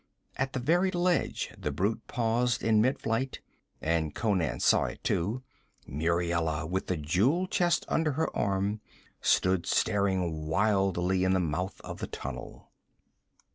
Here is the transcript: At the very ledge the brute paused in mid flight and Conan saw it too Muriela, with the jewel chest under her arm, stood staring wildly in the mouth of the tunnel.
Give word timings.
At 0.35 0.53
the 0.53 0.59
very 0.59 0.89
ledge 0.89 1.53
the 1.55 1.69
brute 1.71 2.07
paused 2.07 2.63
in 2.63 2.81
mid 2.81 2.99
flight 2.99 3.39
and 3.83 4.15
Conan 4.15 4.59
saw 4.59 4.85
it 4.85 5.03
too 5.03 5.43
Muriela, 5.87 6.65
with 6.65 6.87
the 6.87 6.97
jewel 6.97 7.45
chest 7.45 7.85
under 7.87 8.13
her 8.13 8.35
arm, 8.35 8.81
stood 9.21 9.67
staring 9.67 10.47
wildly 10.47 11.23
in 11.23 11.33
the 11.35 11.39
mouth 11.39 11.79
of 11.81 11.99
the 11.99 12.07
tunnel. 12.07 12.71